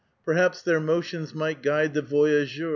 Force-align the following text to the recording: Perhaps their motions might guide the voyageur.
Perhaps 0.25 0.63
their 0.63 0.79
motions 0.79 1.35
might 1.35 1.61
guide 1.61 1.93
the 1.93 2.01
voyageur. 2.01 2.69